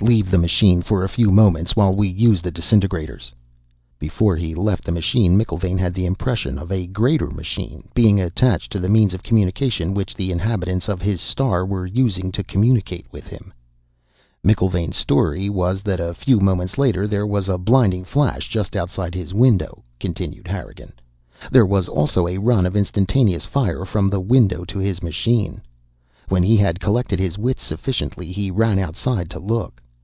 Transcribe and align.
"Leave 0.00 0.32
the 0.32 0.38
machine 0.38 0.82
for 0.82 1.04
a 1.04 1.08
few 1.08 1.30
moments, 1.30 1.76
while 1.76 1.94
we 1.94 2.08
use 2.08 2.42
the 2.42 2.50
disintegrators." 2.50 3.30
Before 4.00 4.34
he 4.34 4.52
left 4.52 4.82
the 4.82 4.90
machine, 4.90 5.38
McIlvaine 5.40 5.78
had 5.78 5.94
the 5.94 6.06
impression 6.06 6.58
of 6.58 6.72
a 6.72 6.88
greater 6.88 7.28
machine 7.28 7.84
being 7.94 8.20
attached 8.20 8.72
to 8.72 8.80
the 8.80 8.88
means 8.88 9.14
of 9.14 9.22
communication 9.22 9.94
which 9.94 10.16
the 10.16 10.32
inhabitants 10.32 10.88
of 10.88 11.00
his 11.00 11.20
star 11.20 11.64
were 11.64 11.86
using 11.86 12.32
to 12.32 12.42
communicate 12.42 13.06
with 13.12 13.28
him. 13.28 13.54
"McIlvaine's 14.44 14.96
story 14.96 15.48
was 15.48 15.82
that 15.82 16.00
a 16.00 16.14
few 16.14 16.40
moments 16.40 16.76
later 16.78 17.06
there 17.06 17.24
was 17.24 17.48
a 17.48 17.56
blinding 17.56 18.02
flash 18.02 18.48
just 18.48 18.74
outside 18.74 19.14
his 19.14 19.32
window," 19.32 19.84
continued 20.00 20.48
Harrigan. 20.48 20.92
"There 21.52 21.64
was 21.64 21.88
also 21.88 22.26
a 22.26 22.38
run 22.38 22.66
of 22.66 22.74
instantaneous 22.74 23.46
fire 23.46 23.84
from 23.84 24.08
the 24.08 24.18
window 24.20 24.64
to 24.64 24.80
his 24.80 25.00
machine. 25.00 25.60
When 26.28 26.42
he 26.42 26.56
had 26.56 26.80
collected 26.80 27.20
his 27.20 27.38
wits 27.38 27.62
sufficiently, 27.62 28.32
he 28.32 28.50
ran 28.50 28.80
outside 28.80 29.30
to 29.30 29.38
look. 29.38 29.78